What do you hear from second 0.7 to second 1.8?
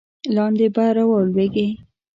به را ولویږې.